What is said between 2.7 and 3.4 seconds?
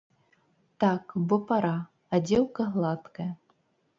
гладкая.